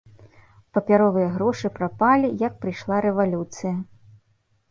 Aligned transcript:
Папяровыя 0.77 1.27
грошы 1.35 1.67
прапалі, 1.77 2.27
як 2.47 2.57
прыйшла 2.63 2.95
рэвалюцыя. 3.07 3.75